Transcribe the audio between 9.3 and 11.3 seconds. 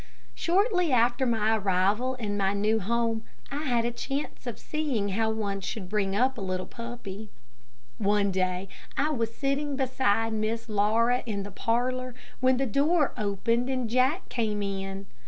sitting beside Miss Laura